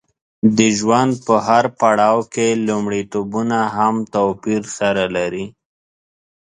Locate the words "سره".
4.77-5.03